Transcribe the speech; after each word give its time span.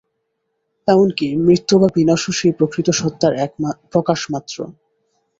এমন 0.87 1.07
কি, 1.17 1.27
মৃত্যু 1.45 1.75
বা 1.79 1.87
বিনাশও 1.95 2.31
সেই 2.31 2.53
প্রকৃত 2.57 2.87
সত্তার 2.91 3.33
প্রকাশমাত্র। 3.91 4.57